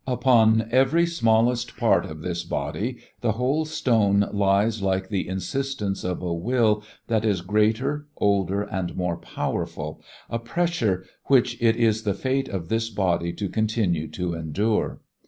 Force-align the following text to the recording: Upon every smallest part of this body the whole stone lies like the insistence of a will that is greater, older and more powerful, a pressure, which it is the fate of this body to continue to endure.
Upon 0.07 0.67
every 0.71 1.05
smallest 1.05 1.77
part 1.77 2.07
of 2.07 2.23
this 2.23 2.43
body 2.43 2.97
the 3.19 3.33
whole 3.33 3.65
stone 3.65 4.27
lies 4.33 4.81
like 4.81 5.09
the 5.09 5.27
insistence 5.27 6.03
of 6.03 6.23
a 6.23 6.33
will 6.33 6.81
that 7.05 7.23
is 7.23 7.41
greater, 7.41 8.07
older 8.17 8.63
and 8.63 8.97
more 8.97 9.17
powerful, 9.17 10.01
a 10.27 10.39
pressure, 10.39 11.05
which 11.25 11.55
it 11.61 11.75
is 11.75 12.01
the 12.01 12.15
fate 12.15 12.49
of 12.49 12.67
this 12.67 12.89
body 12.89 13.31
to 13.33 13.47
continue 13.47 14.07
to 14.07 14.33
endure. 14.33 15.01